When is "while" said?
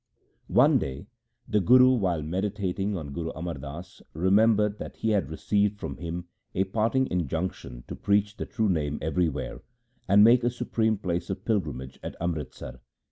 1.93-2.23